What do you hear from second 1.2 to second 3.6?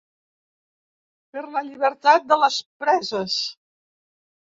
Per la llibertat de les preses.